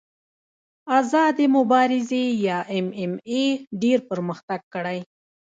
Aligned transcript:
آزادې 0.99 1.45
مبارزې 1.57 2.23
یا 2.47 2.57
ایم 2.73 2.87
ایم 2.99 3.13
اې 3.31 3.45
ډېر 3.81 3.99
پرمختګ 4.09 4.61
کړی. 4.73 4.99